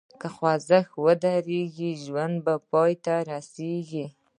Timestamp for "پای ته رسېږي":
2.71-4.05